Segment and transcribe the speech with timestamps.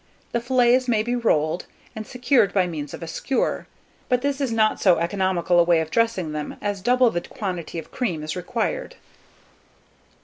[0.31, 3.67] The fillets may be rolled, and secured by means of a skewer;
[4.09, 7.77] but this is not so economical a way of dressing them, as double the quantity
[7.77, 8.95] of cream is required.